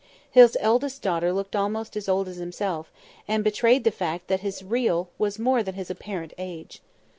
His 0.31 0.57
eldest 0.59 1.03
daughter 1.03 1.31
looked 1.31 1.55
almost 1.55 1.95
as 1.95 2.09
old 2.09 2.27
as 2.27 2.37
himself, 2.37 2.91
and 3.27 3.43
betrayed 3.43 3.83
the 3.83 3.91
fact 3.91 4.29
that 4.29 4.39
his 4.39 4.63
real 4.63 5.09
was 5.19 5.37
more 5.37 5.61
than 5.61 5.75
his 5.75 5.91
apparent 5.91 6.33
age. 6.39 6.81